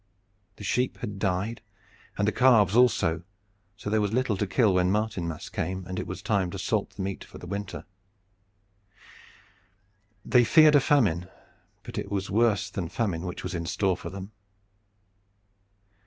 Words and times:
The 0.55 0.63
sheep 0.63 0.97
had 1.01 1.19
died, 1.19 1.61
and 2.17 2.27
the 2.27 2.31
calves 2.31 2.75
also, 2.75 3.21
so 3.77 3.87
there 3.91 4.01
was 4.01 4.11
little 4.11 4.35
to 4.35 4.47
kill 4.47 4.73
when 4.73 4.89
Martinmas 4.91 5.47
came 5.47 5.85
and 5.85 5.99
it 5.99 6.07
was 6.07 6.23
time 6.23 6.49
to 6.49 6.57
salt 6.57 6.95
the 6.95 7.03
meat 7.03 7.23
for 7.23 7.37
the 7.37 7.45
winter. 7.45 7.85
They 10.25 10.43
feared 10.43 10.73
a 10.73 10.79
famine, 10.79 11.29
but 11.83 11.99
it 11.99 12.09
was 12.09 12.31
worse 12.31 12.71
than 12.71 12.89
famine 12.89 13.27
which 13.27 13.43
was 13.43 13.53
in 13.53 13.67
store 13.67 13.95
for 13.95 14.09
them. 14.09 14.31